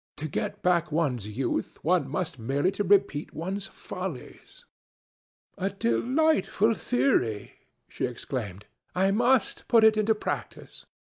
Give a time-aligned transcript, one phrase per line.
[0.17, 4.65] "To get back one's youth, one has merely to repeat one's follies."
[5.59, 7.53] "A delightful theory!"
[7.87, 8.65] she exclaimed.
[8.95, 10.87] "I must put it into practice."